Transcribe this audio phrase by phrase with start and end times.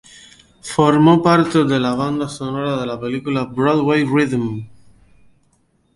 [0.63, 4.63] Formó parte de la banda sonora de la película "Broadway Rhythm".